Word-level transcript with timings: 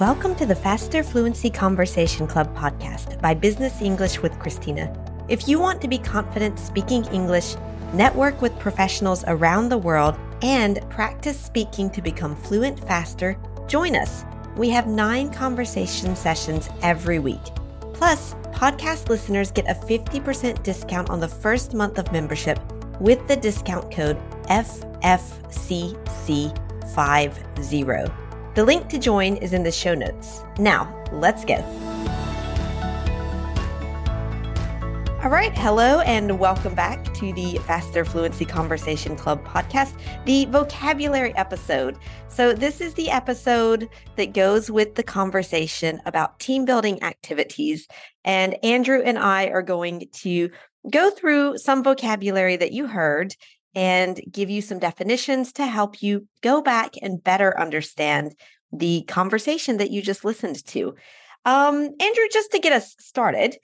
Welcome 0.00 0.34
to 0.36 0.46
the 0.46 0.56
Faster 0.56 1.02
Fluency 1.02 1.50
Conversation 1.50 2.26
Club 2.26 2.56
podcast 2.56 3.20
by 3.20 3.34
Business 3.34 3.82
English 3.82 4.22
with 4.22 4.38
Christina. 4.38 4.90
If 5.28 5.46
you 5.46 5.60
want 5.60 5.82
to 5.82 5.88
be 5.88 5.98
confident 5.98 6.58
speaking 6.58 7.04
English, 7.12 7.54
network 7.92 8.40
with 8.42 8.58
professionals 8.58 9.24
around 9.26 9.68
the 9.68 9.78
world, 9.78 10.16
and 10.42 10.80
practice 10.90 11.38
speaking 11.38 11.90
to 11.90 12.02
become 12.02 12.34
fluent 12.34 12.80
faster, 12.88 13.36
join 13.68 13.94
us. 13.94 14.24
We 14.56 14.70
have 14.70 14.86
nine 14.86 15.30
conversation 15.30 16.16
sessions 16.16 16.70
every 16.82 17.18
week. 17.18 17.44
Plus, 17.92 18.34
podcast 18.52 19.10
listeners 19.10 19.52
get 19.52 19.68
a 19.68 19.74
50% 19.74 20.62
discount 20.62 21.10
on 21.10 21.20
the 21.20 21.28
first 21.28 21.74
month 21.74 21.98
of 21.98 22.10
membership 22.12 22.58
with 23.00 23.28
the 23.28 23.36
discount 23.36 23.92
code 23.92 24.16
FFCC50. 24.46 26.64
The 28.54 28.64
link 28.64 28.88
to 28.90 29.00
join 29.00 29.36
is 29.38 29.52
in 29.52 29.64
the 29.64 29.72
show 29.72 29.96
notes. 29.96 30.44
Now, 30.60 31.04
let's 31.10 31.44
go. 31.44 31.56
All 35.24 35.28
right. 35.28 35.50
Hello, 35.56 35.98
and 36.02 36.38
welcome 36.38 36.72
back 36.72 37.02
to 37.14 37.32
the 37.32 37.58
Faster 37.66 38.04
Fluency 38.04 38.44
Conversation 38.44 39.16
Club 39.16 39.44
podcast, 39.44 39.98
the 40.24 40.44
vocabulary 40.44 41.34
episode. 41.36 41.98
So, 42.28 42.52
this 42.52 42.80
is 42.80 42.94
the 42.94 43.10
episode 43.10 43.88
that 44.14 44.34
goes 44.34 44.70
with 44.70 44.94
the 44.94 45.02
conversation 45.02 46.00
about 46.06 46.38
team 46.38 46.64
building 46.64 47.02
activities. 47.02 47.88
And 48.24 48.56
Andrew 48.62 49.02
and 49.04 49.18
I 49.18 49.46
are 49.46 49.62
going 49.62 50.06
to 50.18 50.50
go 50.90 51.10
through 51.10 51.58
some 51.58 51.82
vocabulary 51.82 52.56
that 52.56 52.72
you 52.72 52.86
heard 52.86 53.34
and 53.74 54.20
give 54.30 54.50
you 54.50 54.62
some 54.62 54.78
definitions 54.78 55.52
to 55.54 55.66
help 55.66 56.02
you 56.02 56.26
go 56.42 56.62
back 56.62 56.94
and 57.02 57.22
better 57.22 57.58
understand 57.58 58.34
the 58.72 59.02
conversation 59.02 59.76
that 59.78 59.90
you 59.90 60.02
just 60.02 60.24
listened 60.24 60.64
to. 60.66 60.94
Um, 61.44 61.90
Andrew, 62.00 62.24
just 62.32 62.50
to 62.52 62.58
get 62.58 62.72
us 62.72 62.94
started, 62.98 63.56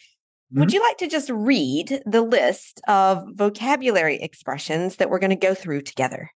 Mm-hmm. 0.50 0.60
Would 0.60 0.72
you 0.72 0.82
like 0.82 0.98
to 0.98 1.06
just 1.06 1.30
read 1.30 2.02
the 2.06 2.22
list 2.22 2.80
of 2.88 3.24
vocabulary 3.34 4.16
expressions 4.16 4.96
that 4.96 5.08
we're 5.08 5.20
going 5.20 5.30
to 5.30 5.36
go 5.36 5.54
through 5.54 5.82
together? 5.82 6.30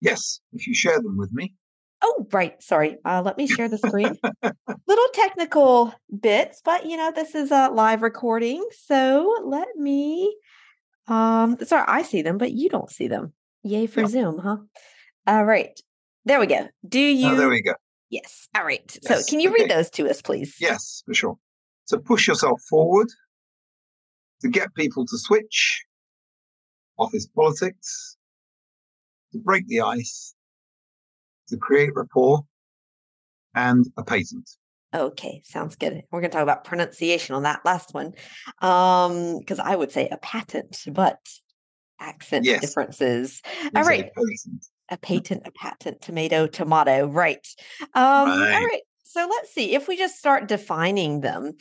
Yes, 0.00 0.40
if 0.52 0.66
you 0.66 0.74
share 0.74 1.00
them 1.00 1.16
with 1.16 1.32
me. 1.32 1.54
Oh, 2.02 2.26
right. 2.32 2.60
Sorry. 2.60 2.96
Uh, 3.04 3.22
let 3.24 3.38
me 3.38 3.46
share 3.46 3.68
the 3.68 3.78
screen. 3.78 4.18
Little 4.88 5.08
technical 5.14 5.94
bits, 6.20 6.62
but 6.64 6.84
you 6.84 6.96
know, 6.96 7.12
this 7.12 7.36
is 7.36 7.52
a 7.52 7.70
live 7.70 8.02
recording. 8.02 8.66
So 8.72 9.32
let 9.44 9.68
me, 9.76 10.36
um, 11.06 11.58
sorry, 11.64 11.84
I 11.86 12.02
see 12.02 12.22
them, 12.22 12.38
but 12.38 12.52
you 12.52 12.68
don't 12.68 12.90
see 12.90 13.08
them. 13.08 13.32
Yay 13.62 13.86
for. 13.86 14.06
Zoom, 14.06 14.38
huh? 14.38 14.58
All 15.26 15.44
right. 15.44 15.78
There 16.24 16.40
we 16.40 16.46
go. 16.46 16.68
Do 16.86 17.00
you? 17.00 17.32
Oh, 17.32 17.36
there 17.36 17.48
we 17.48 17.62
go. 17.62 17.74
Yes. 18.10 18.48
All 18.54 18.64
right. 18.64 18.98
Yes. 19.02 19.24
So 19.24 19.30
can 19.30 19.40
you 19.40 19.50
okay. 19.50 19.62
read 19.62 19.70
those 19.70 19.90
to 19.90 20.08
us, 20.08 20.22
please? 20.22 20.56
Yes, 20.60 21.02
for 21.06 21.14
sure. 21.14 21.38
So 21.86 21.98
push 21.98 22.26
yourself 22.28 22.60
forward 22.68 23.08
to 24.40 24.48
get 24.48 24.74
people 24.74 25.06
to 25.06 25.18
switch, 25.18 25.84
office 26.98 27.26
politics, 27.26 28.16
to 29.32 29.38
break 29.38 29.66
the 29.68 29.80
ice, 29.80 30.34
to 31.48 31.56
create 31.56 31.90
rapport, 31.94 32.44
and 33.54 33.86
a 33.96 34.04
patent. 34.04 34.48
Okay, 34.94 35.42
sounds 35.44 35.76
good. 35.76 36.02
We're 36.10 36.20
going 36.20 36.30
to 36.30 36.36
talk 36.36 36.42
about 36.42 36.64
pronunciation 36.64 37.34
on 37.34 37.42
that 37.42 37.64
last 37.64 37.92
one. 37.92 38.12
Um, 38.60 39.38
because 39.38 39.58
I 39.58 39.74
would 39.74 39.90
say 39.90 40.08
a 40.08 40.18
patent, 40.18 40.78
but 40.86 41.18
accent 42.00 42.44
yes. 42.44 42.60
differences. 42.60 43.42
All 43.74 43.82
right. 43.82 44.10
A 44.90 44.96
patent, 44.98 45.42
a 45.46 45.50
patent, 45.50 46.00
tomato, 46.00 46.46
tomato. 46.46 47.06
Right. 47.06 47.46
Um, 47.94 48.28
right. 48.28 48.54
all 48.54 48.64
right. 48.64 48.82
So 49.04 49.26
let's 49.28 49.52
see 49.52 49.74
if 49.74 49.88
we 49.88 49.96
just 49.96 50.16
start 50.16 50.48
defining 50.48 51.20
them 51.20 51.54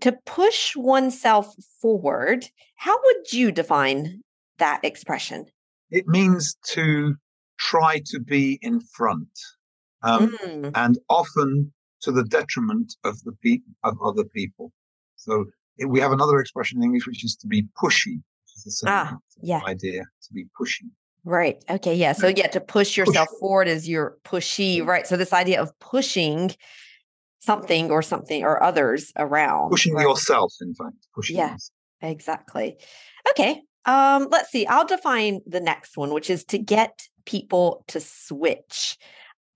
to 0.00 0.12
push 0.26 0.74
oneself 0.74 1.54
forward, 1.80 2.46
how 2.76 2.96
would 3.04 3.32
you 3.32 3.52
define 3.52 4.22
that 4.58 4.80
expression? 4.84 5.46
It 5.90 6.08
means 6.08 6.56
to 6.68 7.14
try 7.58 8.00
to 8.06 8.20
be 8.20 8.58
in 8.62 8.80
front, 8.80 9.28
um, 10.02 10.36
mm. 10.38 10.72
and 10.74 10.98
often 11.08 11.72
to 12.04 12.12
the 12.12 12.24
detriment 12.24 12.96
of 13.04 13.22
the 13.24 13.32
pe- 13.42 13.60
of 13.82 13.96
other 14.02 14.24
people. 14.24 14.72
So 15.16 15.46
we 15.86 16.00
have 16.00 16.12
another 16.12 16.38
expression 16.38 16.78
in 16.78 16.84
English, 16.84 17.06
which 17.06 17.24
is 17.24 17.36
to 17.36 17.46
be 17.46 17.62
pushy. 17.82 18.16
Which 18.16 18.56
is 18.56 18.64
the 18.64 18.70
same 18.70 18.88
ah, 18.92 19.16
yeah. 19.42 19.60
idea 19.66 20.02
to 20.02 20.32
be 20.32 20.46
pushy. 20.58 20.88
Right. 21.24 21.64
Okay. 21.70 21.94
Yeah. 21.94 22.12
So 22.12 22.28
yeah, 22.28 22.48
to 22.48 22.60
push 22.60 22.96
yourself 22.96 23.28
push. 23.28 23.38
forward 23.40 23.68
is 23.68 23.88
your 23.88 24.18
pushy. 24.24 24.86
Right. 24.86 25.06
So 25.06 25.16
this 25.16 25.32
idea 25.32 25.60
of 25.60 25.76
pushing 25.78 26.54
something 27.40 27.90
or 27.90 28.02
something 28.02 28.44
or 28.44 28.62
others 28.62 29.12
around. 29.16 29.70
Pushing 29.70 29.94
right? 29.94 30.02
yourself, 30.02 30.52
in 30.60 30.74
fact. 30.74 30.96
Pushing 31.14 31.36
yeah, 31.36 31.52
yourself. 31.52 31.70
exactly. 32.02 32.76
Okay. 33.30 33.62
Um, 33.86 34.28
let's 34.30 34.50
see. 34.50 34.66
I'll 34.66 34.86
define 34.86 35.40
the 35.46 35.60
next 35.60 35.96
one, 35.96 36.12
which 36.12 36.30
is 36.30 36.44
to 36.46 36.58
get 36.58 37.08
people 37.26 37.84
to 37.88 38.00
switch. 38.00 38.98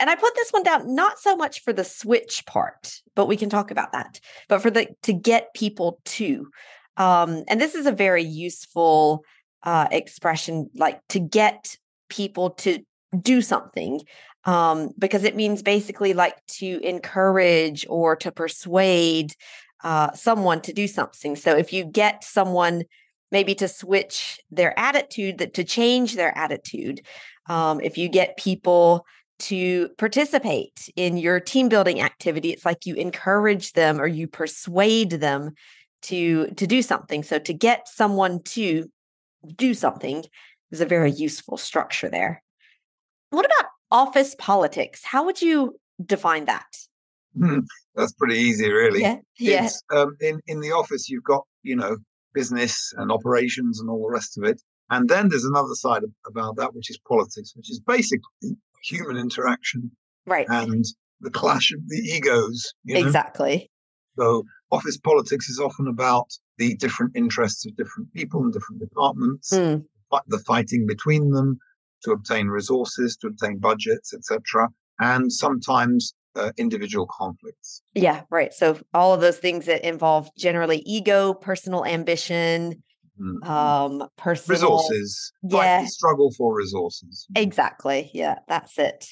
And 0.01 0.09
I 0.09 0.15
put 0.15 0.35
this 0.35 0.51
one 0.51 0.63
down 0.63 0.95
not 0.95 1.19
so 1.19 1.37
much 1.37 1.63
for 1.63 1.73
the 1.73 1.85
switch 1.85 2.45
part, 2.47 3.01
but 3.15 3.27
we 3.27 3.37
can 3.37 3.51
talk 3.51 3.71
about 3.71 3.93
that. 3.93 4.21
But 4.49 4.61
for 4.61 4.71
the 4.71 4.89
to 5.03 5.13
get 5.13 5.55
people 5.55 6.01
to. 6.05 6.49
Um, 6.97 7.45
and 7.49 7.61
this 7.61 7.75
is 7.75 7.87
a 7.87 7.93
very 7.93 8.25
useful 8.25 9.25
uh, 9.63 9.89
expression, 9.91 10.71
like 10.75 11.01
to 11.09 11.21
get 11.21 11.77
people 12.09 12.51
to 12.51 12.81
do 13.21 13.41
something 13.41 14.01
um, 14.45 14.91
because 14.99 15.25
it 15.25 15.37
means 15.37 15.63
basically 15.63 16.15
like 16.15 16.37
to 16.47 16.81
encourage 16.83 17.87
or 17.89 18.17
to 18.17 18.33
persuade 18.33 19.35
uh, 19.85 20.13
someone 20.13 20.61
to 20.63 20.73
do 20.73 20.87
something. 20.87 21.37
So 21.37 21.57
if 21.57 21.73
you 21.73 21.85
get 21.85 22.25
someone 22.25 22.85
maybe 23.31 23.55
to 23.57 23.69
switch 23.69 24.41
their 24.51 24.79
attitude, 24.79 25.39
that 25.39 25.55
to 25.55 25.65
change 25.65 26.17
their 26.17 26.37
attitude, 26.37 27.03
um, 27.49 27.81
if 27.81 27.99
you 27.99 28.09
get 28.09 28.37
people 28.37 29.05
to 29.41 29.89
participate 29.99 30.89
in 30.97 31.17
your 31.17 31.41
team 31.41 31.69
building 31.69 32.01
activity, 32.01 32.51
it's 32.51 32.65
like 32.65 32.87
you 32.87 32.95
encourage 32.95 33.73
them 33.73 34.01
or 34.01 34.07
you 34.07 34.27
persuade 34.27 35.11
them 35.11 35.53
to 36.03 36.49
to 36.49 36.67
do 36.67 36.83
something. 36.83 37.23
So 37.23 37.39
to 37.39 37.55
get 37.55 37.89
someone 37.89 38.43
to 38.45 38.91
do 39.57 39.75
something 39.75 40.25
is 40.71 40.81
a 40.81 40.87
very 40.87 41.11
useful 41.11 41.57
structure 41.57 42.09
there. 42.09 42.43
What 43.31 43.45
about 43.45 43.67
office 43.91 44.35
politics. 44.39 45.03
How 45.05 45.25
would 45.25 45.41
you 45.41 45.79
define 46.05 46.45
that? 46.47 46.67
Hmm, 47.37 47.61
that's 47.95 48.13
pretty 48.15 48.37
easy, 48.37 48.71
really. 48.71 49.01
Yeah. 49.01 49.17
yeah. 49.39 49.69
Um, 49.91 50.17
in 50.21 50.41
in 50.47 50.61
the 50.61 50.73
office, 50.73 51.09
you've 51.09 51.25
got 51.25 51.45
you 51.63 51.77
know 51.77 51.97
business 52.35 52.93
and 52.97 53.11
operations 53.11 53.81
and 53.81 53.89
all 53.89 54.03
the 54.03 54.13
rest 54.13 54.39
of 54.39 54.45
it, 54.45 54.61
and 54.91 55.09
then 55.09 55.29
there's 55.29 55.45
another 55.45 55.75
side 55.75 56.03
about 56.27 56.57
that, 56.57 56.75
which 56.75 56.91
is 56.91 56.99
politics, 57.07 57.53
which 57.55 57.71
is 57.71 57.81
basically 57.81 58.57
human 58.83 59.17
interaction, 59.17 59.91
right, 60.27 60.47
and 60.49 60.85
the 61.21 61.31
clash 61.31 61.73
of 61.73 61.81
the 61.89 61.97
egos. 61.97 62.73
You 62.85 62.95
know? 62.95 63.07
Exactly. 63.07 63.71
So 64.19 64.45
office 64.71 64.99
politics 64.99 65.49
is 65.49 65.61
often 65.61 65.87
about 65.87 66.27
the 66.59 66.75
different 66.77 67.13
interests 67.17 67.65
of 67.67 67.77
different 67.77 68.13
people 68.13 68.43
in 68.43 68.51
different 68.51 68.81
departments, 68.81 69.51
mm. 69.53 69.85
the 70.27 70.39
fighting 70.41 70.87
between 70.87 71.31
them, 71.31 71.59
to 72.03 72.13
obtain 72.13 72.49
resources, 72.49 73.17
to 73.19 73.29
obtain 73.29 73.59
budgets, 73.59 74.13
etc., 74.13 74.69
and 75.01 75.33
sometimes 75.33 76.15
uh, 76.35 76.53
individual 76.57 77.07
conflicts. 77.07 77.83
Yeah, 77.95 78.23
right. 78.31 78.53
So 78.53 78.79
all 78.95 79.15
of 79.15 79.21
those 79.21 79.39
things 79.39 79.67
that 79.67 79.87
involve 79.87 80.31
generally 80.37 80.83
ego, 80.87 81.35
personal 81.35 81.85
ambition, 81.85 82.83
mm-hmm. 83.21 83.51
um, 83.51 84.09
personal 84.17 84.57
resources. 84.57 85.33
Yeah, 85.43 85.85
struggle 85.87 86.33
for 86.33 86.55
resources. 86.55 87.27
Exactly. 87.35 88.11
Yeah, 88.15 88.39
that's 88.49 88.79
it. 88.79 89.07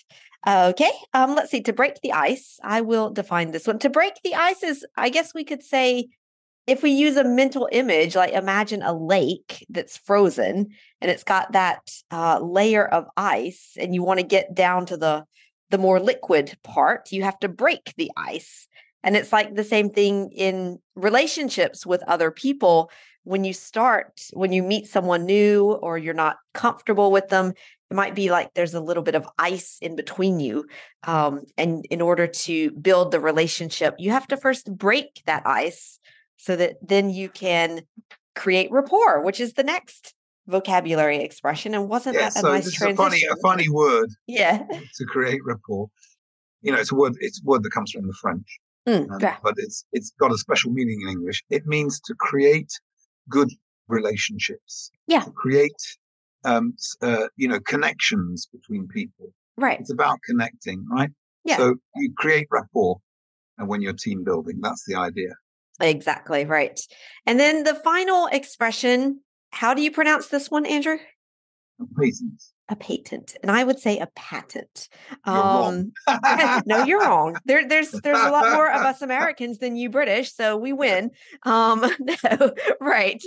Okay. 0.46 0.92
Um, 1.12 1.34
let's 1.34 1.50
see. 1.50 1.62
To 1.62 1.72
break 1.72 2.00
the 2.02 2.12
ice, 2.12 2.58
I 2.62 2.80
will 2.80 3.10
define 3.10 3.50
this 3.50 3.66
one. 3.66 3.78
To 3.80 3.90
break 3.90 4.14
the 4.22 4.34
ice 4.34 4.62
is, 4.62 4.86
I 4.96 5.08
guess 5.08 5.34
we 5.34 5.44
could 5.44 5.62
say, 5.62 6.08
if 6.66 6.82
we 6.82 6.90
use 6.90 7.16
a 7.16 7.24
mental 7.24 7.68
image, 7.70 8.16
like 8.16 8.32
imagine 8.32 8.82
a 8.82 8.92
lake 8.92 9.64
that's 9.68 9.96
frozen 9.96 10.68
and 11.00 11.10
it's 11.10 11.24
got 11.24 11.52
that 11.52 11.80
uh, 12.10 12.40
layer 12.40 12.86
of 12.86 13.06
ice, 13.16 13.76
and 13.78 13.94
you 13.94 14.02
want 14.02 14.20
to 14.20 14.26
get 14.26 14.54
down 14.54 14.86
to 14.86 14.96
the 14.96 15.24
the 15.70 15.78
more 15.78 15.98
liquid 15.98 16.56
part, 16.62 17.10
you 17.10 17.24
have 17.24 17.38
to 17.40 17.48
break 17.48 17.92
the 17.96 18.10
ice. 18.16 18.68
And 19.02 19.16
it's 19.16 19.32
like 19.32 19.54
the 19.54 19.64
same 19.64 19.90
thing 19.90 20.30
in 20.32 20.78
relationships 20.94 21.86
with 21.86 22.02
other 22.08 22.30
people. 22.30 22.90
When 23.24 23.44
you 23.44 23.52
start, 23.52 24.20
when 24.32 24.52
you 24.52 24.62
meet 24.62 24.86
someone 24.86 25.26
new 25.26 25.72
or 25.72 25.98
you're 25.98 26.14
not 26.14 26.36
comfortable 26.54 27.10
with 27.10 27.28
them, 27.28 27.52
it 27.90 27.94
might 27.94 28.14
be 28.14 28.30
like 28.30 28.54
there's 28.54 28.74
a 28.74 28.80
little 28.80 29.02
bit 29.02 29.14
of 29.14 29.28
ice 29.38 29.78
in 29.80 29.96
between 29.96 30.40
you. 30.40 30.66
Um, 31.04 31.42
and 31.56 31.84
in 31.90 32.00
order 32.00 32.26
to 32.26 32.70
build 32.72 33.10
the 33.10 33.20
relationship, 33.20 33.94
you 33.98 34.10
have 34.10 34.26
to 34.28 34.36
first 34.36 34.76
break 34.76 35.22
that 35.26 35.42
ice 35.46 35.98
so 36.36 36.56
that 36.56 36.76
then 36.82 37.10
you 37.10 37.28
can 37.28 37.82
create 38.34 38.70
rapport, 38.70 39.22
which 39.22 39.40
is 39.40 39.54
the 39.54 39.64
next 39.64 40.14
vocabulary 40.46 41.18
expression. 41.18 41.74
And 41.74 41.88
wasn't 41.88 42.14
yeah, 42.14 42.28
that 42.28 42.36
a 42.36 42.40
so 42.40 42.48
nice 42.48 42.72
transition? 42.72 42.92
A 42.92 42.96
funny, 42.96 43.22
a 43.30 43.36
funny 43.36 43.68
word. 43.68 44.10
Yeah. 44.26 44.58
To 44.96 45.04
create 45.04 45.40
rapport. 45.44 45.88
you 46.62 46.72
know, 46.72 46.78
it's 46.78 46.92
a 46.92 46.94
word. 46.94 47.16
It's 47.20 47.40
a 47.40 47.44
word 47.44 47.62
that 47.62 47.70
comes 47.70 47.92
from 47.92 48.06
the 48.06 48.14
French, 48.14 48.46
mm, 48.86 49.10
um, 49.10 49.36
but 49.42 49.54
it's 49.56 49.84
it's 49.92 50.12
got 50.20 50.32
a 50.32 50.38
special 50.38 50.70
meaning 50.72 51.00
in 51.02 51.08
English. 51.08 51.42
It 51.50 51.66
means 51.66 52.00
to 52.00 52.14
create 52.14 52.72
good 53.28 53.50
relationships. 53.88 54.90
Yeah. 55.06 55.20
To 55.20 55.30
create, 55.30 55.82
um, 56.44 56.74
uh, 57.02 57.28
you 57.36 57.48
know, 57.48 57.60
connections 57.60 58.48
between 58.52 58.88
people. 58.88 59.32
Right. 59.56 59.80
It's 59.80 59.92
about 59.92 60.18
connecting, 60.24 60.86
right? 60.90 61.10
Yeah. 61.44 61.56
So 61.56 61.76
you 61.94 62.12
create 62.16 62.48
rapport, 62.50 62.98
and 63.58 63.68
when 63.68 63.80
you're 63.80 63.94
team 63.94 64.24
building, 64.24 64.60
that's 64.60 64.84
the 64.86 64.96
idea. 64.96 65.30
Exactly 65.80 66.44
right. 66.44 66.80
And 67.26 67.38
then 67.38 67.64
the 67.64 67.74
final 67.74 68.26
expression. 68.26 69.20
How 69.52 69.72
do 69.72 69.80
you 69.80 69.90
pronounce 69.90 70.26
this 70.26 70.50
one, 70.50 70.66
Andrew? 70.66 70.98
Patent. 71.96 72.42
A 72.68 72.74
patent, 72.74 73.36
and 73.42 73.50
I 73.50 73.62
would 73.62 73.78
say 73.78 73.98
a 73.98 74.08
patent. 74.16 74.88
You're 75.24 75.36
um, 75.36 75.92
no, 76.66 76.82
you're 76.84 77.00
wrong. 77.00 77.36
There, 77.44 77.66
there's 77.68 77.92
there's 77.92 78.18
a 78.18 78.30
lot 78.30 78.52
more 78.52 78.68
of 78.68 78.82
us 78.82 79.02
Americans 79.02 79.58
than 79.58 79.76
you 79.76 79.88
British, 79.88 80.34
so 80.34 80.56
we 80.56 80.72
win. 80.72 81.12
Um, 81.44 81.88
no, 82.00 82.54
right. 82.80 83.22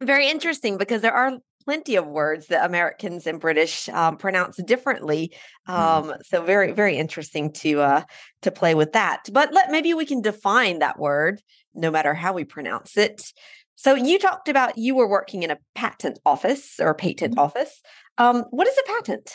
Very 0.00 0.28
interesting 0.28 0.78
because 0.78 1.02
there 1.02 1.14
are 1.14 1.32
plenty 1.64 1.96
of 1.96 2.06
words 2.06 2.46
that 2.46 2.64
Americans 2.64 3.26
and 3.26 3.40
British 3.40 3.88
um, 3.88 4.18
pronounce 4.18 4.56
differently. 4.62 5.34
Mm. 5.68 5.74
Um. 5.74 6.14
So 6.22 6.44
very, 6.44 6.70
very 6.70 6.96
interesting 6.96 7.52
to 7.54 7.80
uh, 7.80 8.02
to 8.42 8.52
play 8.52 8.76
with 8.76 8.92
that. 8.92 9.24
But 9.32 9.52
let 9.52 9.72
maybe 9.72 9.94
we 9.94 10.06
can 10.06 10.22
define 10.22 10.78
that 10.78 10.96
word, 10.96 11.42
no 11.74 11.90
matter 11.90 12.14
how 12.14 12.34
we 12.34 12.44
pronounce 12.44 12.96
it. 12.96 13.32
So 13.76 13.94
you 13.94 14.18
talked 14.18 14.48
about 14.48 14.78
you 14.78 14.96
were 14.96 15.08
working 15.08 15.42
in 15.42 15.50
a 15.50 15.58
patent 15.74 16.18
office 16.24 16.80
or 16.80 16.94
patent 16.94 17.32
mm-hmm. 17.32 17.40
office. 17.40 17.82
Um, 18.18 18.44
what 18.50 18.66
is 18.66 18.76
a 18.78 18.92
patent? 18.92 19.30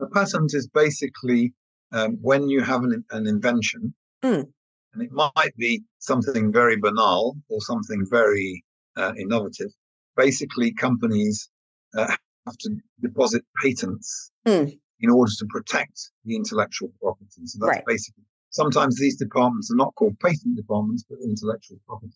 A 0.00 0.06
patent 0.06 0.52
is 0.54 0.68
basically 0.68 1.54
um, 1.92 2.18
when 2.20 2.48
you 2.48 2.60
have 2.62 2.82
an, 2.82 3.02
an 3.10 3.26
invention, 3.26 3.94
mm. 4.22 4.44
and 4.92 5.02
it 5.02 5.10
might 5.10 5.56
be 5.56 5.82
something 5.98 6.52
very 6.52 6.76
banal 6.76 7.36
or 7.48 7.60
something 7.62 8.06
very 8.08 8.62
uh, 8.96 9.12
innovative. 9.18 9.70
Basically, 10.16 10.72
companies 10.72 11.48
uh, 11.96 12.14
have 12.46 12.56
to 12.58 12.76
deposit 13.00 13.42
patents 13.62 14.30
mm. 14.46 14.78
in 15.00 15.10
order 15.10 15.32
to 15.38 15.46
protect 15.48 16.10
the 16.26 16.36
intellectual 16.36 16.92
property. 17.00 17.46
So 17.46 17.58
that's 17.60 17.78
right. 17.78 17.86
basically 17.86 18.24
sometimes 18.50 18.98
these 18.98 19.16
departments 19.16 19.70
are 19.70 19.76
not 19.76 19.94
called 19.94 20.18
patent 20.20 20.56
departments, 20.56 21.04
but 21.08 21.18
intellectual 21.22 21.78
property. 21.86 22.12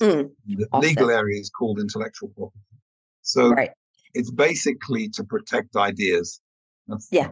Mm, 0.00 0.30
the 0.46 0.66
awesome. 0.72 0.88
legal 0.88 1.10
area 1.10 1.40
is 1.40 1.50
called 1.50 1.78
intellectual 1.78 2.30
property. 2.30 2.58
So 3.22 3.50
right. 3.50 3.70
it's 4.14 4.30
basically 4.30 5.08
to 5.10 5.24
protect 5.24 5.76
ideas. 5.76 6.40
That's 6.88 7.08
yeah. 7.10 7.28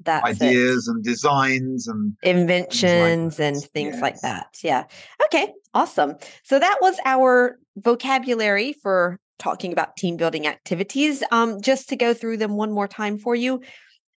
That's 0.00 0.24
ideas 0.24 0.88
it. 0.88 0.90
and 0.90 1.04
designs 1.04 1.86
and 1.86 2.14
inventions 2.22 3.36
things 3.36 3.38
like 3.38 3.46
and 3.46 3.62
things 3.72 3.94
yes. 3.94 4.02
like 4.02 4.20
that. 4.20 4.46
Yeah. 4.62 4.84
Okay. 5.26 5.52
Awesome. 5.72 6.16
So 6.42 6.58
that 6.58 6.78
was 6.80 6.96
our 7.04 7.58
vocabulary 7.76 8.72
for 8.72 9.18
talking 9.38 9.72
about 9.72 9.96
team 9.96 10.16
building 10.16 10.46
activities. 10.46 11.22
Um, 11.30 11.60
just 11.60 11.88
to 11.88 11.96
go 11.96 12.12
through 12.12 12.36
them 12.38 12.56
one 12.56 12.72
more 12.72 12.88
time 12.88 13.18
for 13.18 13.34
you 13.34 13.62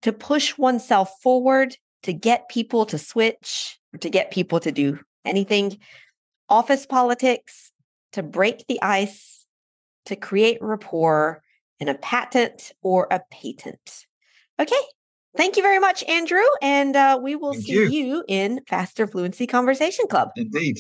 to 0.02 0.12
push 0.14 0.58
oneself 0.58 1.12
forward 1.22 1.76
to 2.08 2.14
get 2.14 2.48
people 2.48 2.86
to 2.86 2.98
switch, 2.98 3.78
to 4.00 4.10
get 4.10 4.32
people 4.32 4.62
to 4.62 4.72
do 4.72 4.98
anything, 5.26 5.78
office 6.48 6.86
politics, 6.86 7.74
to 8.14 8.24
break 8.24 8.66
the 8.68 8.82
ice, 8.82 9.46
to 10.06 10.16
create 10.16 10.58
rapport, 10.62 11.44
in 11.82 11.90
a 11.90 11.96
patent 11.96 12.72
or 12.82 13.08
a 13.12 13.20
patent. 13.30 14.06
Okay. 14.58 14.74
Thank 15.36 15.58
you 15.58 15.64
very 15.64 15.80
much, 15.80 16.02
Andrew. 16.06 16.46
And 16.62 16.96
uh, 16.96 17.20
we 17.22 17.36
will 17.36 17.52
Thank 17.52 17.66
see 17.66 17.74
you. 17.74 17.90
you 17.90 18.24
in 18.30 18.62
Faster 18.70 19.06
Fluency 19.06 19.46
Conversation 19.46 20.08
Club. 20.08 20.30
Indeed. 20.38 20.80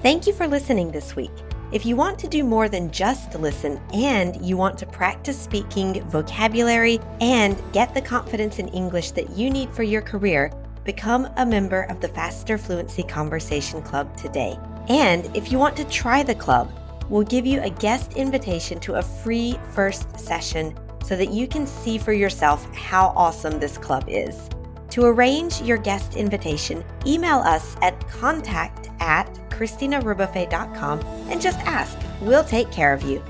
Thank 0.00 0.26
you 0.26 0.32
for 0.32 0.48
listening 0.48 0.92
this 0.92 1.14
week. 1.14 1.30
If 1.72 1.84
you 1.84 1.96
want 1.96 2.16
to 2.20 2.28
do 2.28 2.44
more 2.44 2.68
than 2.68 2.92
just 2.92 3.34
listen 3.34 3.80
and 3.92 4.40
you 4.40 4.56
want 4.56 4.78
to 4.78 4.86
practice 4.86 5.36
speaking 5.36 6.00
vocabulary 6.08 7.00
and 7.20 7.60
get 7.72 7.92
the 7.92 8.00
confidence 8.00 8.60
in 8.60 8.68
English 8.68 9.10
that 9.12 9.30
you 9.30 9.50
need 9.50 9.70
for 9.70 9.82
your 9.82 10.00
career, 10.00 10.52
become 10.84 11.28
a 11.36 11.44
member 11.44 11.82
of 11.90 12.00
the 12.00 12.06
Faster 12.08 12.56
Fluency 12.56 13.02
Conversation 13.02 13.82
Club 13.82 14.16
today. 14.16 14.56
And 14.88 15.28
if 15.36 15.50
you 15.50 15.58
want 15.58 15.76
to 15.78 15.84
try 15.86 16.22
the 16.22 16.36
club, 16.36 16.70
we'll 17.08 17.24
give 17.24 17.44
you 17.44 17.60
a 17.60 17.70
guest 17.70 18.12
invitation 18.12 18.78
to 18.80 18.94
a 18.94 19.02
free 19.02 19.58
first 19.72 20.20
session 20.20 20.78
so 21.04 21.16
that 21.16 21.32
you 21.32 21.48
can 21.48 21.66
see 21.66 21.98
for 21.98 22.12
yourself 22.12 22.64
how 22.76 23.08
awesome 23.16 23.58
this 23.58 23.76
club 23.76 24.04
is. 24.06 24.48
To 24.96 25.04
arrange 25.04 25.60
your 25.60 25.76
guest 25.76 26.16
invitation, 26.16 26.82
email 27.06 27.40
us 27.40 27.76
at 27.82 28.08
contact 28.08 28.88
at 28.98 29.26
ChristinaRebuffet.com 29.50 31.00
and 31.28 31.38
just 31.38 31.58
ask. 31.66 31.98
We'll 32.22 32.42
take 32.42 32.72
care 32.72 32.94
of 32.94 33.02
you. 33.02 33.22